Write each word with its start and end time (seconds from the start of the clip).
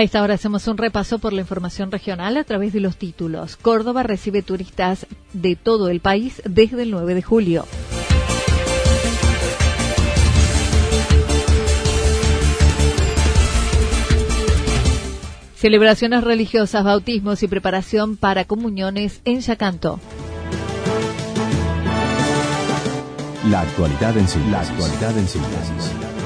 A 0.00 0.02
esta 0.02 0.22
hora 0.22 0.32
hacemos 0.32 0.66
un 0.66 0.78
repaso 0.78 1.18
por 1.18 1.34
la 1.34 1.42
información 1.42 1.92
regional 1.92 2.38
a 2.38 2.44
través 2.44 2.72
de 2.72 2.80
los 2.80 2.96
títulos. 2.96 3.58
Córdoba 3.58 4.02
recibe 4.02 4.40
turistas 4.40 5.06
de 5.34 5.56
todo 5.56 5.90
el 5.90 6.00
país 6.00 6.40
desde 6.46 6.84
el 6.84 6.90
9 6.90 7.14
de 7.14 7.20
julio. 7.20 7.66
Celebraciones 15.56 16.24
religiosas, 16.24 16.82
bautismos 16.82 17.42
y 17.42 17.48
preparación 17.48 18.16
para 18.16 18.46
comuniones 18.46 19.20
en 19.26 19.40
Yacanto. 19.40 20.00
La 23.50 23.60
actualidad 23.60 24.16
en 24.16 24.26
síntesis. 24.26 24.50
La 24.50 24.60
actualidad 24.62 25.18
en 25.18 25.28
síntesis. 25.28 26.09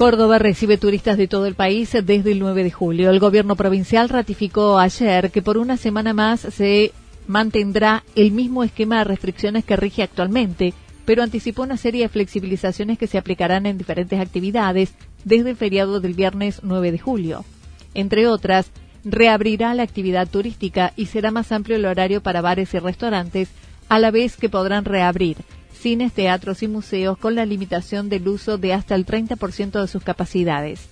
Córdoba 0.00 0.38
recibe 0.38 0.78
turistas 0.78 1.18
de 1.18 1.28
todo 1.28 1.44
el 1.44 1.54
país 1.54 1.92
desde 1.92 2.32
el 2.32 2.38
9 2.38 2.64
de 2.64 2.70
julio. 2.70 3.10
El 3.10 3.18
gobierno 3.18 3.54
provincial 3.54 4.08
ratificó 4.08 4.78
ayer 4.78 5.30
que 5.30 5.42
por 5.42 5.58
una 5.58 5.76
semana 5.76 6.14
más 6.14 6.40
se 6.40 6.92
mantendrá 7.26 8.02
el 8.16 8.32
mismo 8.32 8.64
esquema 8.64 8.96
de 8.96 9.04
restricciones 9.04 9.62
que 9.62 9.76
rige 9.76 10.02
actualmente, 10.02 10.72
pero 11.04 11.22
anticipó 11.22 11.64
una 11.64 11.76
serie 11.76 12.04
de 12.04 12.08
flexibilizaciones 12.08 12.96
que 12.96 13.08
se 13.08 13.18
aplicarán 13.18 13.66
en 13.66 13.76
diferentes 13.76 14.18
actividades 14.18 14.94
desde 15.24 15.50
el 15.50 15.56
feriado 15.56 16.00
del 16.00 16.14
viernes 16.14 16.60
9 16.62 16.92
de 16.92 16.98
julio. 16.98 17.44
Entre 17.92 18.26
otras, 18.26 18.70
reabrirá 19.04 19.74
la 19.74 19.82
actividad 19.82 20.26
turística 20.26 20.94
y 20.96 21.06
será 21.06 21.30
más 21.30 21.52
amplio 21.52 21.76
el 21.76 21.84
horario 21.84 22.22
para 22.22 22.40
bares 22.40 22.72
y 22.72 22.78
restaurantes, 22.78 23.50
a 23.90 23.98
la 23.98 24.10
vez 24.10 24.38
que 24.38 24.48
podrán 24.48 24.86
reabrir 24.86 25.36
cines, 25.80 26.12
teatros 26.12 26.62
y 26.62 26.68
museos 26.68 27.18
con 27.18 27.34
la 27.34 27.46
limitación 27.46 28.08
del 28.08 28.28
uso 28.28 28.58
de 28.58 28.74
hasta 28.74 28.94
el 28.94 29.06
30% 29.06 29.80
de 29.80 29.88
sus 29.88 30.02
capacidades. 30.02 30.88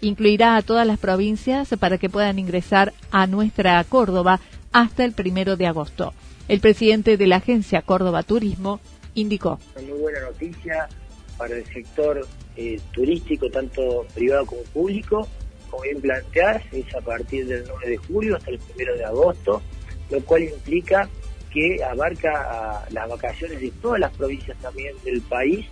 Incluirá 0.00 0.56
a 0.56 0.62
todas 0.62 0.86
las 0.86 0.98
provincias 0.98 1.68
para 1.78 1.98
que 1.98 2.08
puedan 2.08 2.38
ingresar 2.38 2.92
a 3.10 3.26
nuestra 3.26 3.84
Córdoba 3.84 4.40
hasta 4.72 5.04
el 5.04 5.12
primero 5.12 5.56
de 5.56 5.66
agosto. 5.66 6.12
El 6.48 6.60
presidente 6.60 7.16
de 7.16 7.26
la 7.26 7.36
agencia 7.36 7.82
Córdoba 7.82 8.22
Turismo 8.22 8.80
indicó. 9.14 9.60
Muy 9.76 10.00
buena 10.00 10.20
noticia 10.22 10.88
para 11.36 11.54
el 11.56 11.64
sector 11.66 12.26
eh, 12.56 12.80
turístico, 12.92 13.48
tanto 13.50 14.06
privado 14.14 14.46
como 14.46 14.62
público. 14.62 15.28
Como 15.70 15.84
bien 15.84 16.00
planteás, 16.00 16.62
es 16.72 16.94
a 16.94 17.00
partir 17.00 17.46
del 17.46 17.64
9 17.66 17.88
de 17.88 17.96
julio 17.96 18.36
hasta 18.36 18.50
el 18.50 18.58
primero 18.58 18.96
de 18.96 19.04
agosto, 19.04 19.62
lo 20.10 20.20
cual 20.24 20.42
implica 20.42 21.08
que 21.52 21.82
abarca 21.84 22.86
las 22.90 23.08
vacaciones 23.08 23.60
de 23.60 23.70
todas 23.82 24.00
las 24.00 24.12
provincias 24.16 24.56
también 24.58 24.94
del 25.04 25.20
país 25.22 25.66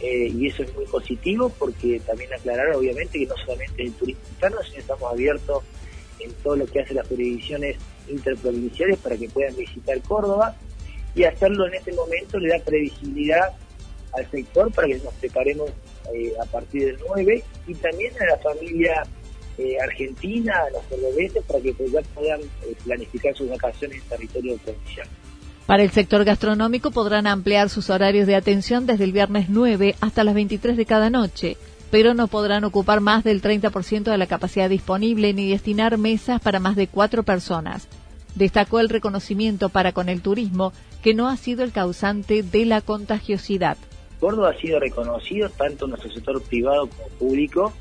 eh, 0.00 0.30
y 0.34 0.48
eso 0.48 0.62
es 0.62 0.74
muy 0.74 0.84
positivo 0.86 1.48
porque 1.58 2.00
también 2.00 2.32
aclarar 2.34 2.74
obviamente 2.74 3.18
que 3.18 3.26
no 3.26 3.36
solamente 3.36 3.82
en 3.82 3.88
el 3.88 3.94
turismo 3.94 4.22
interno, 4.30 4.58
sino 4.62 4.78
estamos 4.78 5.10
abiertos 5.10 5.64
en 6.20 6.32
todo 6.42 6.56
lo 6.56 6.66
que 6.66 6.80
hace 6.80 6.94
las 6.94 7.06
jurisdicciones 7.08 7.76
interprovinciales 8.08 8.98
para 8.98 9.16
que 9.16 9.28
puedan 9.28 9.56
visitar 9.56 10.00
Córdoba 10.02 10.54
y 11.14 11.24
hacerlo 11.24 11.66
en 11.66 11.74
este 11.74 11.92
momento 11.92 12.38
le 12.38 12.50
da 12.50 12.58
previsibilidad 12.64 13.52
al 14.12 14.30
sector 14.30 14.70
para 14.72 14.88
que 14.88 14.98
nos 14.98 15.14
preparemos 15.14 15.70
eh, 16.14 16.32
a 16.40 16.44
partir 16.46 16.86
del 16.86 16.98
9 17.08 17.42
y 17.66 17.74
también 17.74 18.12
a 18.20 18.26
la 18.26 18.38
familia 18.38 19.02
eh, 19.58 19.76
Argentina, 19.82 20.54
a 20.66 20.70
los 20.70 20.82
cordobeses, 20.84 21.42
para 21.44 21.60
que 21.60 21.72
pues, 21.72 21.92
ya 21.92 22.00
puedan 22.14 22.40
eh, 22.40 22.74
planificar 22.84 23.34
sus 23.34 23.48
vacaciones 23.48 24.02
en 24.02 24.08
territorio 24.08 24.56
provincial. 24.58 25.08
Para 25.66 25.82
el 25.82 25.90
sector 25.90 26.24
gastronómico 26.24 26.92
podrán 26.92 27.26
ampliar 27.26 27.68
sus 27.68 27.90
horarios 27.90 28.26
de 28.26 28.36
atención 28.36 28.86
desde 28.86 29.04
el 29.04 29.12
viernes 29.12 29.48
9 29.48 29.96
hasta 30.00 30.22
las 30.22 30.34
23 30.34 30.76
de 30.76 30.86
cada 30.86 31.10
noche, 31.10 31.56
pero 31.90 32.14
no 32.14 32.28
podrán 32.28 32.62
ocupar 32.64 33.00
más 33.00 33.24
del 33.24 33.42
30% 33.42 34.04
de 34.04 34.18
la 34.18 34.26
capacidad 34.26 34.70
disponible 34.70 35.32
ni 35.32 35.50
destinar 35.50 35.98
mesas 35.98 36.40
para 36.40 36.60
más 36.60 36.76
de 36.76 36.86
cuatro 36.86 37.24
personas. 37.24 37.88
Destacó 38.36 38.80
el 38.80 38.88
reconocimiento 38.88 39.68
para 39.70 39.92
con 39.92 40.08
el 40.08 40.20
turismo 40.20 40.72
que 41.02 41.14
no 41.14 41.28
ha 41.28 41.36
sido 41.36 41.64
el 41.64 41.72
causante 41.72 42.42
de 42.42 42.64
la 42.64 42.80
contagiosidad. 42.80 43.76
Córdoba 44.20 44.50
ha 44.50 44.60
sido 44.60 44.78
reconocido 44.78 45.48
tanto 45.50 45.86
en 45.86 45.92
nuestro 45.92 46.12
sector 46.12 46.42
privado 46.42 46.88
como 46.88 47.08
público 47.18 47.72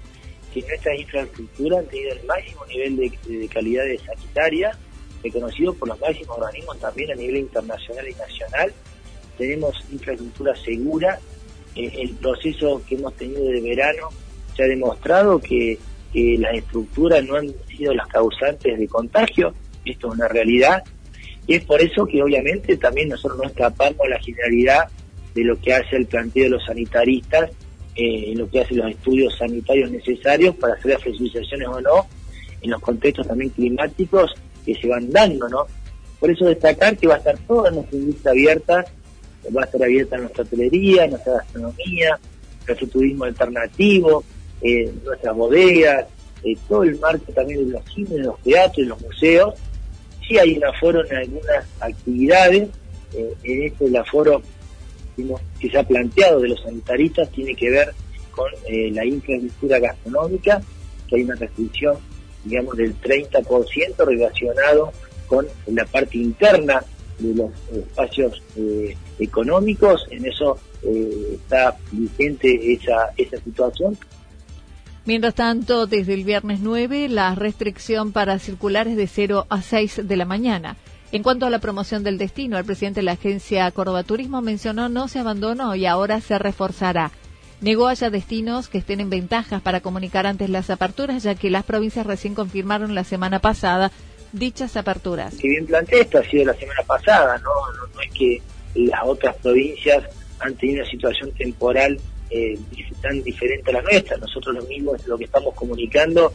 que 0.56 0.68
nuestras 0.70 1.00
infraestructuras 1.00 1.80
han 1.80 1.86
tenido 1.88 2.14
el 2.14 2.26
máximo 2.26 2.66
nivel 2.68 2.96
de, 2.96 3.48
calidad 3.50 3.84
de 3.84 4.00
sanitaria, 4.00 4.78
reconocido 5.22 5.74
por 5.74 5.90
los 5.90 6.00
máximos 6.00 6.38
organismos 6.38 6.80
también 6.80 7.12
a 7.12 7.16
nivel 7.16 7.38
internacional 7.38 8.08
y 8.08 8.14
nacional. 8.14 8.74
Tenemos 9.38 9.76
infraestructura 9.92 10.56
segura. 10.56 11.20
Eh, 11.76 11.92
el 12.00 12.12
proceso 12.16 12.82
que 12.88 12.96
hemos 12.96 13.14
tenido 13.16 13.44
de 13.44 13.60
verano 13.60 14.10
se 14.56 14.64
ha 14.64 14.68
demostrado 14.68 15.40
que, 15.40 15.78
las 16.14 16.56
estructuras 16.56 17.26
no 17.26 17.36
han 17.36 17.54
sido 17.68 17.94
las 17.94 18.08
causantes 18.08 18.80
de 18.80 18.88
contagio. 18.88 19.54
Esto 19.84 20.08
es 20.08 20.14
una 20.14 20.30
realidad. 20.30 20.82
Y 21.46 21.56
es 21.56 21.66
por 21.66 21.82
eso 21.82 22.06
que 22.06 22.24
obviamente 22.24 22.78
también 22.78 23.10
nosotros 23.10 23.38
no 23.40 23.50
escapamos 23.50 24.00
a 24.00 24.08
la 24.08 24.20
generalidad 24.22 24.88
de 25.34 25.44
lo 25.44 25.60
que 25.60 25.74
hace 25.74 25.98
el 25.98 26.06
planteo 26.06 26.46
de 26.46 26.52
los 26.52 26.64
sanitaristas 26.64 27.52
eh, 27.96 28.34
lo 28.36 28.50
que 28.50 28.60
hace 28.60 28.76
los 28.76 28.92
estudios 28.92 29.38
sanitarios 29.38 29.90
necesarios 29.90 30.56
para 30.56 30.74
hacer 30.74 30.92
las 30.92 31.02
flexibilizaciones 31.02 31.68
o 31.68 31.80
no 31.80 32.08
en 32.62 32.72
los 32.72 32.82
contextos 32.82 33.28
también 33.28 33.52
climáticos 33.52 34.34
que 34.66 34.76
se 34.76 34.88
van 34.88 35.10
dando, 35.12 35.48
¿no? 35.48 35.66
Por 36.20 36.32
eso 36.32 36.46
destacar 36.46 36.98
que 36.98 37.08
va 37.08 37.16
a 37.16 37.18
estar 37.20 37.38
toda 37.48 37.72
nuestra 37.72 37.98
industria 37.98 38.32
abierta, 38.32 38.86
va 39.56 39.62
a 39.62 39.66
estar 39.66 39.84
abierta 39.84 40.18
nuestra 40.18 40.44
hotelería, 40.44 41.08
nuestra 41.08 41.34
gastronomía, 41.34 42.20
nuestro 42.68 42.88
turismo 42.88 43.26
alternativo, 43.26 44.24
eh, 44.62 44.92
nuestras 45.04 45.36
bodegas, 45.36 46.06
eh, 46.44 46.58
todo 46.68 46.84
el 46.84 47.00
marco 47.00 47.32
también 47.32 47.66
de 47.66 47.74
los 47.74 47.94
cines, 47.94 48.20
los 48.20 48.40
teatros, 48.42 48.88
los 48.88 49.02
museos. 49.02 49.54
Sí 50.28 50.38
hay 50.38 50.58
un 50.58 50.66
aforo 50.66 51.06
en 51.06 51.16
algunas 51.16 51.66
actividades, 51.80 52.70
en 53.44 53.64
este 53.64 53.86
el 53.86 53.96
aforo 53.96 54.42
que 55.60 55.70
se 55.70 55.78
ha 55.78 55.84
planteado 55.84 56.40
de 56.40 56.50
los 56.50 56.62
sanitaristas 56.62 57.30
tiene 57.32 57.56
que 57.56 57.70
ver 57.70 57.94
con 58.32 58.52
eh, 58.68 58.92
la 58.92 59.06
infraestructura 59.06 59.80
gastronómica, 59.80 60.62
que 61.08 61.16
hay 61.16 61.24
una 61.24 61.36
restricción, 61.36 61.96
digamos, 62.44 62.76
del 62.76 63.00
30% 63.00 64.06
relacionado 64.06 64.92
con 65.28 65.48
la 65.68 65.86
parte 65.86 66.18
interna 66.18 66.84
de 67.20 67.34
los 67.34 67.52
espacios 67.74 68.44
eh, 68.58 68.96
económicos, 69.20 70.06
en 70.12 70.26
eso 70.26 70.58
eh, 70.84 71.36
está 71.36 71.78
vigente 71.92 72.74
esa, 72.74 73.12
esa 73.16 73.38
situación. 73.38 73.98
Mientras 75.06 75.36
tanto, 75.36 75.86
desde 75.86 76.14
el 76.16 76.24
viernes 76.24 76.60
9, 76.62 77.10
la 77.10 77.36
restricción 77.36 78.12
para 78.12 78.40
circular 78.40 78.88
es 78.88 78.98
de 78.98 79.08
0 79.08 79.46
a 79.50 79.62
6 79.62 80.08
de 80.08 80.18
la 80.18 80.26
mañana. 80.26 80.78
En 81.12 81.24
cuanto 81.24 81.46
a 81.46 81.50
la 81.50 81.60
promoción 81.60 82.04
del 82.04 82.18
destino, 82.18 82.58
el 82.58 82.66
presidente 82.66 83.00
de 83.00 83.06
la 83.06 83.14
agencia 83.14 83.70
Córdoba 83.72 84.04
Turismo 84.04 84.42
mencionó 84.42 84.90
no 84.90 85.08
se 85.08 85.20
abandonó 85.20 85.76
y 85.76 85.86
ahora 85.86 86.20
se 86.20 86.38
reforzará. 86.40 87.12
Negó 87.62 87.88
haya 87.88 88.10
destinos 88.10 88.68
que 88.68 88.80
estén 88.80 89.00
en 89.00 89.10
ventajas 89.10 89.62
para 89.62 89.80
comunicar 89.80 90.26
antes 90.26 90.50
las 90.50 90.70
aperturas, 90.70 91.24
ya 91.24 91.36
que 91.36 91.50
las 91.50 91.64
provincias 91.64 92.06
recién 92.06 92.36
confirmaron 92.36 92.96
la 92.96 93.04
semana 93.04 93.40
pasada 93.40 93.92
dichas 94.34 94.76
aperturas. 94.76 95.34
Si 95.36 95.48
bien 95.48 95.66
plantea 95.66 96.02
esto 96.02 96.18
ha 96.18 96.24
sido 96.24 96.46
la 96.46 96.54
semana 96.56 96.84
pasada, 96.86 97.38
¿no? 97.38 97.50
No, 97.94 98.02
es 98.02 98.12
que 98.12 98.42
las 98.76 99.02
otras 99.06 99.36
provincias 99.38 100.04
han 100.40 100.54
tenido 100.56 100.82
una 100.82 100.92
situación 100.92 101.32
temporal 101.32 101.98
eh, 102.30 102.60
tan 103.02 103.24
diferente 103.24 103.70
a 103.70 103.76
la 103.76 103.82
nuestra. 103.84 104.18
Nosotros 104.18 104.56
lo 104.56 104.64
mismo, 104.64 104.94
lo 105.06 105.18
que 105.18 105.24
estamos 105.24 105.54
comunicando, 105.54 106.34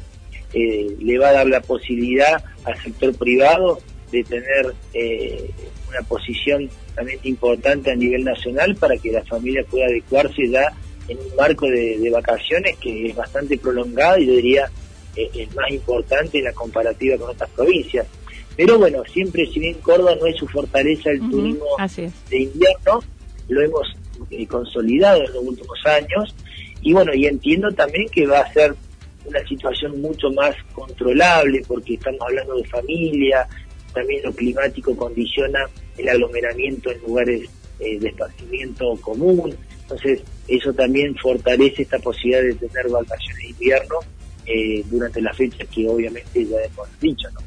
eh, 0.55 0.97
le 0.99 1.19
va 1.19 1.29
a 1.29 1.33
dar 1.33 1.47
la 1.47 1.61
posibilidad 1.61 2.43
al 2.65 2.83
sector 2.83 3.15
privado 3.15 3.79
de 4.11 4.25
tener 4.25 4.75
eh, 4.95 5.51
una 5.89 6.01
posición 6.03 6.69
también 6.95 7.19
importante 7.25 7.91
a 7.91 7.97
nivel 7.97 8.25
nacional 8.25 8.77
para 8.77 8.97
que 8.97 9.13
la 9.13 9.25
familia 9.25 9.65
pueda 9.71 9.87
adecuarse 9.87 10.49
ya 10.49 10.73
en 11.09 11.19
un 11.19 11.37
marco 11.37 11.67
de, 11.67 12.09
vacaciones 12.11 12.77
que 12.79 13.09
es 13.09 13.17
bastante 13.17 13.59
prolongado 13.59 14.19
y 14.19 14.27
yo 14.27 14.33
diría 14.35 14.71
eh, 15.17 15.29
es 15.35 15.55
más 15.55 15.71
importante 15.71 16.39
en 16.39 16.45
la 16.45 16.53
comparativa 16.53 17.17
con 17.19 17.31
otras 17.31 17.51
provincias. 17.51 18.07
Pero 18.57 18.79
bueno, 18.79 19.03
siempre 19.13 19.47
si 19.47 19.61
bien 19.61 19.75
Córdoba 19.81 20.15
no 20.21 20.27
es 20.27 20.37
su 20.37 20.47
fortaleza 20.47 21.11
el 21.11 21.21
turismo 21.31 21.65
de 22.29 22.39
invierno, 22.39 23.03
lo 23.49 23.63
hemos 23.63 23.97
eh, 24.31 24.47
consolidado 24.47 25.25
en 25.25 25.33
los 25.33 25.45
últimos 25.45 25.79
años 25.87 26.35
y 26.83 26.93
bueno, 26.93 27.15
y 27.15 27.27
entiendo 27.27 27.71
también 27.73 28.09
que 28.09 28.27
va 28.27 28.41
a 28.41 28.53
ser 28.53 28.75
una 29.25 29.41
situación 29.47 30.01
mucho 30.01 30.31
más 30.31 30.55
controlable 30.73 31.63
porque 31.67 31.95
estamos 31.95 32.21
hablando 32.23 32.57
de 32.57 32.65
familia, 32.65 33.47
también 33.93 34.23
lo 34.25 34.33
climático 34.33 34.97
condiciona 34.97 35.61
el 35.97 36.09
aglomeramiento 36.09 36.91
en 36.91 37.01
lugares 37.03 37.49
eh, 37.79 37.99
de 37.99 38.09
esparcimiento 38.09 38.97
común, 39.01 39.55
entonces 39.83 40.23
eso 40.49 40.73
también 40.73 41.15
fortalece 41.17 41.83
esta 41.83 41.99
posibilidad 41.99 42.43
de 42.43 42.55
tener 42.55 42.89
vacaciones 42.89 43.39
de 43.39 43.49
invierno 43.49 43.97
eh, 44.47 44.83
durante 44.91 45.21
la 45.21 45.33
fecha 45.33 45.65
que 45.67 45.89
obviamente 45.89 46.45
ya 46.45 46.57
hemos 46.63 47.01
dicho, 47.01 47.29
¿no? 47.31 47.41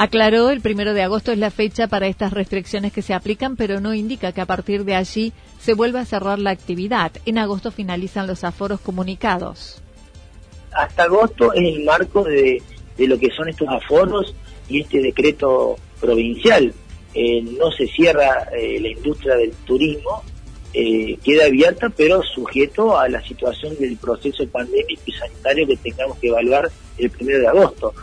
Aclaró, 0.00 0.50
el 0.50 0.60
primero 0.60 0.94
de 0.94 1.02
agosto 1.02 1.32
es 1.32 1.38
la 1.38 1.50
fecha 1.50 1.88
para 1.88 2.06
estas 2.06 2.32
restricciones 2.32 2.92
que 2.92 3.02
se 3.02 3.14
aplican, 3.14 3.56
pero 3.56 3.80
no 3.80 3.94
indica 3.94 4.30
que 4.30 4.40
a 4.40 4.46
partir 4.46 4.84
de 4.84 4.94
allí 4.94 5.32
se 5.58 5.74
vuelva 5.74 5.98
a 5.98 6.04
cerrar 6.04 6.38
la 6.38 6.50
actividad. 6.50 7.10
En 7.26 7.36
agosto 7.36 7.72
finalizan 7.72 8.28
los 8.28 8.44
aforos 8.44 8.78
comunicados. 8.78 9.82
Hasta 10.70 11.02
agosto 11.02 11.52
es 11.52 11.74
el 11.74 11.84
marco 11.84 12.22
de, 12.22 12.62
de 12.96 13.08
lo 13.08 13.18
que 13.18 13.28
son 13.30 13.48
estos 13.48 13.66
aforos 13.68 14.36
y 14.68 14.80
este 14.80 15.00
decreto 15.00 15.76
provincial. 16.00 16.72
Eh, 17.14 17.42
no 17.42 17.70
se 17.72 17.86
cierra 17.88 18.48
eh, 18.56 18.78
la 18.80 18.88
industria 18.88 19.36
del 19.36 19.52
turismo, 19.66 20.22
eh, 20.74 21.16
queda 21.24 21.46
abierta, 21.46 21.88
pero 21.88 22.22
sujeto 22.22 22.98
a 22.98 23.08
la 23.08 23.22
situación 23.22 23.74
del 23.78 23.96
proceso 23.96 24.46
pandémico 24.48 25.02
y 25.06 25.12
sanitario 25.12 25.66
que 25.66 25.76
tengamos 25.76 26.18
que 26.18 26.28
evaluar 26.28 26.70
el 26.98 27.10
primero 27.10 27.40
de 27.40 27.48
agosto. 27.48 27.94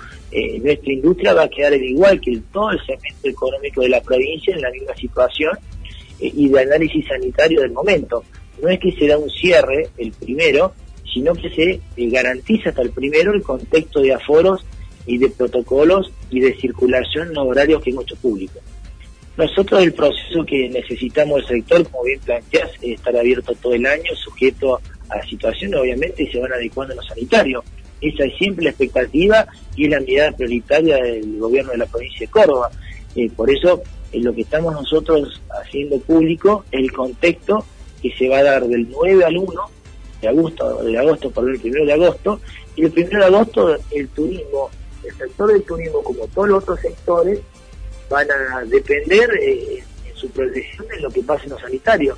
nuestra 0.62 0.92
industria 0.92 1.34
va 1.34 1.44
a 1.44 1.50
quedar 1.50 1.74
igual 1.76 2.20
que 2.20 2.42
todo 2.52 2.72
el 2.72 2.80
segmento 2.86 3.30
económico 3.30 3.82
de 3.82 3.90
la 3.90 4.02
provincia 4.02 4.54
en 4.54 4.62
la 4.62 4.72
misma 4.72 4.96
situación 4.96 5.58
y 6.20 6.50
de 6.50 6.60
análisis 6.60 7.08
sanitario 7.08 7.62
del 7.62 7.72
momento. 7.72 8.24
No 8.62 8.70
es 8.70 8.80
que 8.80 8.92
se 8.94 9.08
da 9.08 9.18
un 9.18 9.30
cierre 9.30 9.90
el 9.98 10.12
primero, 10.12 10.74
sino 11.14 11.34
que 11.36 11.50
se 11.52 11.80
garantiza 11.96 12.70
hasta 12.70 12.82
el 12.82 12.90
primero 12.90 13.34
el 13.34 13.44
contexto 13.44 14.02
de 14.02 14.14
aforos 14.14 14.66
y 15.06 15.18
de 15.18 15.30
protocolos 15.30 16.12
y 16.30 16.40
de 16.40 16.56
circulación 16.56 17.30
en 17.30 17.38
horarios 17.38 17.82
que 17.84 17.92
hemos 17.92 18.04
hecho 18.06 18.16
público. 18.18 18.60
Nosotros 19.38 19.84
el 19.84 19.94
proceso 19.94 20.46
que 20.46 20.70
necesitamos 20.70 21.42
el 21.42 21.58
sector, 21.58 21.86
como 21.90 22.04
bien 22.04 22.20
planteas, 22.22 22.72
es 22.82 22.96
estar 22.96 23.16
abierto 23.18 23.54
todo 23.62 23.74
el 23.74 23.86
año, 23.86 24.16
sujeto 24.16 24.80
a 25.10 25.18
la 25.18 25.26
situación, 25.26 25.76
obviamente, 25.76 26.24
y 26.24 26.28
se 26.28 26.40
van 26.40 26.54
adecuando 26.54 26.94
a 26.94 26.98
lo 26.98 27.04
sanitario. 27.04 27.64
Esa 28.00 28.26
es 28.26 28.38
siempre 28.38 28.64
la 28.64 28.70
expectativa 28.70 29.46
y 29.76 29.86
es 29.86 29.92
la 29.92 30.00
mirada 30.00 30.32
prioritaria 30.32 30.98
del 30.98 31.38
gobierno 31.38 31.72
de 31.72 31.80
la 31.80 31.86
provincia 31.86 32.20
de 32.20 32.28
Córdoba. 32.28 32.72
Eh, 33.16 33.30
por 33.36 33.50
eso, 33.50 33.82
en 34.14 34.24
lo 34.24 34.34
que 34.34 34.42
estamos 34.42 34.74
nosotros 34.74 35.42
haciendo 35.62 36.00
público, 36.00 36.64
el 36.72 36.92
contexto 36.94 37.66
que 38.02 38.12
se 38.12 38.30
va 38.30 38.38
a 38.38 38.44
dar 38.44 38.66
del 38.66 38.88
9 38.90 39.24
al 39.26 39.38
1 39.38 39.52
de 40.22 40.28
agosto, 40.30 40.84
de 40.84 40.98
agosto, 40.98 41.30
por 41.32 41.50
el 41.50 41.60
1 41.62 41.86
de 41.86 41.94
agosto, 41.94 42.40
y 42.78 42.86
el 42.86 42.94
1 42.96 43.20
de 43.20 43.26
agosto 43.26 43.78
el 43.92 44.08
turismo 44.10 44.70
el 45.04 45.16
sector 45.16 45.52
del 45.52 45.64
turismo, 45.64 46.04
como 46.04 46.28
todos 46.28 46.50
los 46.50 46.64
otros 46.64 46.80
sectores, 46.80 47.40
van 48.10 48.28
a 48.32 48.64
depender 48.66 49.30
eh, 49.42 49.84
en 50.08 50.16
su 50.16 50.30
progresión 50.30 50.88
de 50.88 51.00
lo 51.00 51.10
que 51.10 51.24
pase 51.24 51.46
en 51.46 51.52
lo 51.52 51.60
sanitario. 51.60 52.18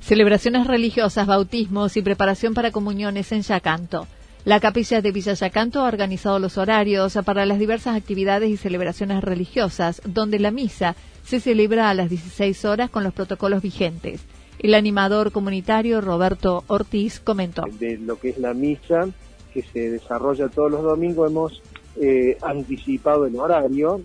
Celebraciones 0.00 0.66
religiosas, 0.66 1.26
bautismos 1.26 1.96
y 1.96 2.02
preparación 2.02 2.54
para 2.54 2.70
comuniones 2.70 3.32
en 3.32 3.42
Yacanto. 3.42 4.06
La 4.44 4.58
capilla 4.58 5.00
de 5.00 5.12
Villa 5.12 5.34
Yacanto 5.34 5.80
ha 5.80 5.88
organizado 5.88 6.40
los 6.40 6.58
horarios 6.58 7.16
para 7.24 7.46
las 7.46 7.60
diversas 7.60 7.96
actividades 7.96 8.50
y 8.50 8.56
celebraciones 8.56 9.22
religiosas, 9.22 10.02
donde 10.04 10.40
la 10.40 10.50
misa 10.50 10.96
se 11.24 11.38
celebra 11.38 11.88
a 11.88 11.94
las 11.94 12.10
16 12.10 12.64
horas 12.64 12.90
con 12.90 13.04
los 13.04 13.14
protocolos 13.14 13.62
vigentes. 13.62 14.20
El 14.62 14.74
animador 14.74 15.32
comunitario 15.32 16.00
Roberto 16.00 16.62
Ortiz 16.68 17.18
comentó. 17.18 17.64
De 17.80 17.98
lo 17.98 18.18
que 18.20 18.28
es 18.28 18.38
la 18.38 18.54
misa 18.54 19.08
que 19.52 19.62
se 19.62 19.90
desarrolla 19.90 20.48
todos 20.48 20.70
los 20.70 20.82
domingos 20.82 21.30
hemos 21.30 21.62
eh, 22.00 22.38
anticipado 22.40 23.26
el 23.26 23.34
horario 23.36 24.00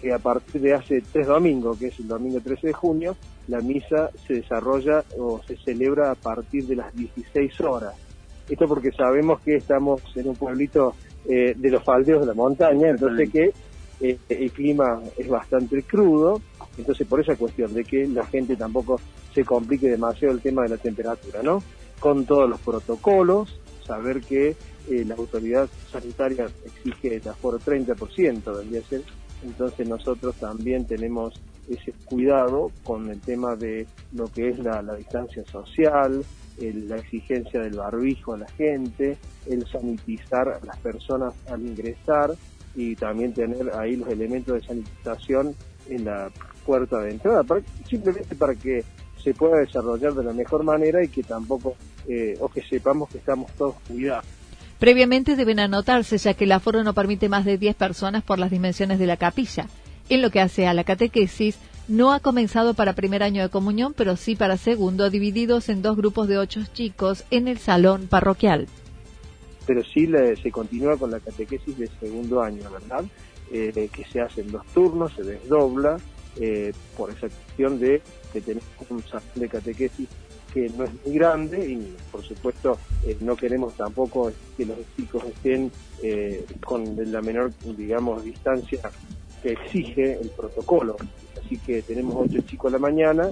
que 0.00 0.12
a 0.12 0.18
partir 0.18 0.62
de 0.62 0.72
hace 0.72 1.02
tres 1.12 1.26
domingos, 1.26 1.78
que 1.78 1.88
es 1.88 1.98
el 1.98 2.08
domingo 2.08 2.40
13 2.40 2.68
de 2.68 2.72
junio, 2.72 3.16
la 3.48 3.60
misa 3.60 4.10
se 4.26 4.34
desarrolla 4.34 5.04
o 5.18 5.42
se 5.46 5.56
celebra 5.56 6.10
a 6.10 6.14
partir 6.14 6.66
de 6.66 6.76
las 6.76 6.94
16 6.94 7.60
horas. 7.60 7.94
Esto 8.48 8.66
porque 8.66 8.92
sabemos 8.92 9.40
que 9.40 9.56
estamos 9.56 10.00
en 10.16 10.28
un 10.28 10.36
pueblito 10.36 10.94
eh, 11.28 11.54
de 11.54 11.70
los 11.70 11.82
faldeos 11.82 12.20
de 12.20 12.26
la 12.26 12.34
montaña, 12.34 12.88
entonces 12.88 13.30
que 13.30 13.52
eh, 14.00 14.18
el 14.28 14.50
clima 14.52 15.02
es 15.18 15.28
bastante 15.28 15.82
crudo, 15.82 16.40
entonces 16.78 17.06
por 17.06 17.20
esa 17.20 17.36
cuestión 17.36 17.74
de 17.74 17.84
que 17.84 18.06
la 18.06 18.24
gente 18.24 18.56
tampoco 18.56 18.98
se 19.38 19.44
complique 19.44 19.88
demasiado 19.88 20.34
el 20.34 20.40
tema 20.40 20.64
de 20.64 20.70
la 20.70 20.78
temperatura, 20.78 21.44
¿no? 21.44 21.62
Con 22.00 22.24
todos 22.24 22.50
los 22.50 22.58
protocolos, 22.60 23.60
saber 23.86 24.20
que 24.20 24.56
eh, 24.90 25.04
la 25.06 25.14
autoridad 25.14 25.68
sanitaria 25.92 26.48
exige 26.64 27.14
el 27.14 27.28
aforo 27.28 27.60
30%, 27.60 28.56
vendría 28.56 28.80
a 28.80 28.84
ser, 28.84 29.02
entonces 29.44 29.88
nosotros 29.88 30.34
también 30.40 30.88
tenemos 30.88 31.40
ese 31.68 31.92
cuidado 32.06 32.72
con 32.82 33.08
el 33.10 33.20
tema 33.20 33.54
de 33.54 33.86
lo 34.12 34.26
que 34.26 34.48
es 34.48 34.58
la, 34.58 34.82
distancia 34.96 35.44
social, 35.44 36.24
la 36.58 36.96
exigencia 36.96 37.60
del 37.60 37.76
barbijo 37.76 38.34
a 38.34 38.38
la 38.38 38.48
gente, 38.48 39.18
el 39.46 39.64
sanitizar 39.68 40.48
a 40.48 40.66
las 40.66 40.78
personas 40.78 41.32
al 41.48 41.62
ingresar 41.62 42.34
y 42.74 42.96
también 42.96 43.32
tener 43.34 43.70
ahí 43.76 43.94
los 43.94 44.08
elementos 44.08 44.60
de 44.60 44.66
sanitización 44.66 45.54
en 45.88 46.06
la 46.06 46.28
puerta 46.66 46.98
de 46.98 47.12
entrada, 47.12 47.44
simplemente 47.88 48.34
para 48.34 48.54
que 48.54 48.84
se 49.22 49.34
pueda 49.34 49.58
desarrollar 49.58 50.14
de 50.14 50.24
la 50.24 50.32
mejor 50.32 50.64
manera 50.64 51.02
y 51.02 51.08
que 51.08 51.22
tampoco, 51.22 51.76
eh, 52.08 52.36
o 52.40 52.48
que 52.48 52.62
sepamos 52.62 53.08
que 53.08 53.18
estamos 53.18 53.50
todos 53.52 53.76
cuidados. 53.86 54.24
Previamente 54.78 55.34
deben 55.34 55.58
anotarse, 55.58 56.18
ya 56.18 56.34
que 56.34 56.44
el 56.44 56.52
aforo 56.52 56.84
no 56.84 56.94
permite 56.94 57.28
más 57.28 57.44
de 57.44 57.58
10 57.58 57.74
personas 57.74 58.22
por 58.22 58.38
las 58.38 58.50
dimensiones 58.50 58.98
de 58.98 59.06
la 59.06 59.16
capilla. 59.16 59.66
En 60.08 60.22
lo 60.22 60.30
que 60.30 60.40
hace 60.40 60.66
a 60.66 60.74
la 60.74 60.84
catequesis, 60.84 61.58
no 61.88 62.12
ha 62.12 62.20
comenzado 62.20 62.74
para 62.74 62.92
primer 62.92 63.22
año 63.22 63.42
de 63.42 63.48
comunión, 63.48 63.94
pero 63.94 64.16
sí 64.16 64.36
para 64.36 64.56
segundo, 64.56 65.10
divididos 65.10 65.68
en 65.68 65.82
dos 65.82 65.96
grupos 65.96 66.28
de 66.28 66.38
ocho 66.38 66.60
chicos 66.72 67.24
en 67.30 67.48
el 67.48 67.58
salón 67.58 68.06
parroquial. 68.08 68.68
Pero 69.66 69.82
sí 69.82 70.08
se 70.42 70.50
continúa 70.50 70.96
con 70.96 71.10
la 71.10 71.20
catequesis 71.20 71.76
de 71.76 71.88
segundo 72.00 72.42
año, 72.42 72.70
¿verdad? 72.70 73.04
Eh, 73.50 73.88
que 73.92 74.04
se 74.04 74.20
hacen 74.20 74.52
dos 74.52 74.64
turnos, 74.74 75.12
se 75.14 75.22
desdobla, 75.22 75.98
eh, 76.40 76.72
por 76.96 77.10
esa 77.10 77.28
cuestión 77.28 77.80
de 77.80 78.00
que 78.32 78.40
tenemos 78.40 78.68
un 78.90 79.02
salón 79.02 79.26
de 79.34 79.48
catequesis 79.48 80.08
que 80.54 80.68
no 80.70 80.84
es 80.84 80.90
muy 81.04 81.14
grande 81.14 81.68
y 81.68 81.96
por 82.12 82.22
supuesto 82.22 82.78
eh, 83.04 83.16
no 83.20 83.34
queremos 83.36 83.74
tampoco 83.74 84.30
que 84.56 84.64
los 84.64 84.78
chicos 84.96 85.24
estén 85.24 85.72
eh, 86.02 86.46
con 86.64 86.96
la 87.10 87.20
menor, 87.22 87.52
digamos, 87.76 88.24
distancia 88.24 88.80
que 89.42 89.52
exige 89.52 90.20
el 90.20 90.30
protocolo. 90.30 90.96
Así 91.44 91.58
que 91.58 91.82
tenemos 91.82 92.14
ocho 92.16 92.40
chicos 92.42 92.72
a 92.72 92.76
la 92.76 92.78
mañana, 92.78 93.30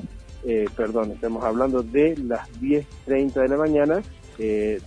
perdón, 0.76 1.12
estamos 1.12 1.44
hablando 1.44 1.82
de 1.82 2.16
las 2.18 2.48
10.30 2.60 3.42
de 3.42 3.48
la 3.48 3.56
mañana, 3.56 4.02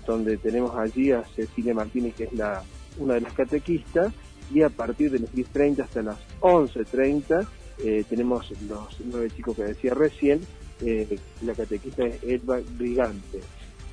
donde 0.07 0.37
tenemos 0.37 0.73
allí 0.77 1.11
a 1.11 1.23
Cecilia 1.35 1.73
Martínez, 1.73 2.15
que 2.15 2.23
es 2.25 2.33
la 2.33 2.63
una 2.97 3.15
de 3.15 3.21
las 3.21 3.33
catequistas, 3.33 4.13
y 4.53 4.61
a 4.61 4.69
partir 4.69 5.11
de 5.11 5.19
las 5.19 5.33
10.30 5.33 5.83
hasta 5.83 6.01
las 6.01 6.17
11.30 6.39 7.45
eh, 7.83 8.03
tenemos 8.09 8.51
los 8.67 8.87
nueve 9.05 9.29
chicos 9.35 9.55
que 9.55 9.63
decía 9.63 9.93
recién, 9.93 10.41
eh, 10.81 11.17
la 11.43 11.53
catequista 11.53 12.03
Elba 12.21 12.59
Brigante, 12.77 13.39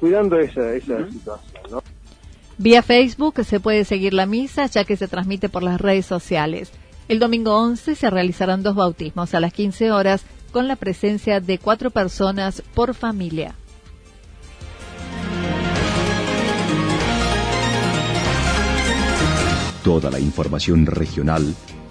cuidando 0.01 0.39
esa, 0.39 0.75
esa 0.75 1.09
situación, 1.11 1.63
¿no? 1.71 1.83
Vía 2.59 2.83
Facebook 2.83 3.45
se 3.45 3.61
puede 3.61 3.85
seguir 3.85 4.15
la 4.15 4.25
misa 4.25 4.67
ya 4.67 4.85
que 4.85 4.97
se 4.97 5.09
transmite 5.09 5.49
por 5.49 5.63
las 5.63 5.81
redes 5.81 6.07
sociales. 6.07 6.73
El 7.07 7.19
domingo 7.19 7.57
11 7.57 7.95
se 7.95 8.11
realizarán 8.11 8.63
dos 8.63 8.75
bautismos 8.75 9.35
a 9.35 9.41
las 9.41 9.53
15 9.53 9.93
horas 9.93 10.25
con 10.53 10.67
la 10.67 10.77
presencia 10.77 11.41
de 11.41 11.59
cuatro 11.59 11.91
personas 11.91 12.63
por 12.75 12.95
familia. 12.95 13.55
Toda 19.85 20.11
la 20.11 20.19
información 20.19 20.87
regional 20.87 21.55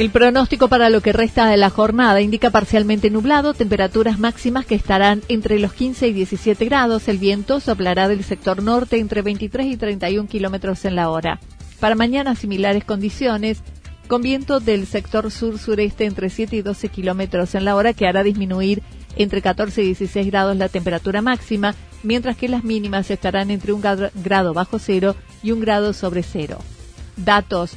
El 0.00 0.08
pronóstico 0.08 0.68
para 0.68 0.88
lo 0.88 1.02
que 1.02 1.12
resta 1.12 1.46
de 1.46 1.58
la 1.58 1.68
jornada 1.68 2.22
indica 2.22 2.48
parcialmente 2.48 3.10
nublado, 3.10 3.52
temperaturas 3.52 4.18
máximas 4.18 4.64
que 4.64 4.74
estarán 4.74 5.20
entre 5.28 5.58
los 5.58 5.74
15 5.74 6.08
y 6.08 6.14
17 6.14 6.64
grados. 6.64 7.06
El 7.06 7.18
viento 7.18 7.60
soplará 7.60 8.08
del 8.08 8.24
sector 8.24 8.62
norte 8.62 8.98
entre 8.98 9.20
23 9.20 9.66
y 9.66 9.76
31 9.76 10.26
kilómetros 10.26 10.86
en 10.86 10.96
la 10.96 11.10
hora. 11.10 11.38
Para 11.80 11.96
mañana, 11.96 12.34
similares 12.34 12.82
condiciones, 12.82 13.62
con 14.08 14.22
viento 14.22 14.58
del 14.58 14.86
sector 14.86 15.30
sur-sureste 15.30 16.06
entre 16.06 16.30
7 16.30 16.56
y 16.56 16.62
12 16.62 16.88
kilómetros 16.88 17.54
en 17.54 17.66
la 17.66 17.76
hora, 17.76 17.92
que 17.92 18.06
hará 18.06 18.22
disminuir 18.22 18.82
entre 19.16 19.42
14 19.42 19.82
y 19.82 19.84
16 19.84 20.26
grados 20.28 20.56
la 20.56 20.70
temperatura 20.70 21.20
máxima, 21.20 21.74
mientras 22.02 22.38
que 22.38 22.48
las 22.48 22.64
mínimas 22.64 23.10
estarán 23.10 23.50
entre 23.50 23.74
un 23.74 23.82
grado 23.82 24.54
bajo 24.54 24.78
cero 24.78 25.14
y 25.42 25.52
un 25.52 25.60
grado 25.60 25.92
sobre 25.92 26.22
cero. 26.22 26.56
Datos 27.18 27.76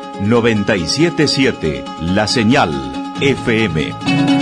977 0.21 1.83
La 2.01 2.27
Señal 2.27 2.71
FM. 3.21 4.40